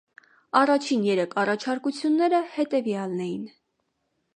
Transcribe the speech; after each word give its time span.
Առաջին 0.61 1.03
երեք 1.09 1.37
առաջարկությունները 1.43 2.43
հետևյալն 2.59 3.27
էին։ 3.31 3.51